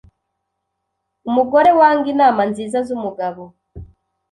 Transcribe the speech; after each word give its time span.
umugore 1.29 1.69
wanga 1.79 2.05
inama 2.13 2.41
nziza 2.49 2.77
z’umugabo, 2.87 3.43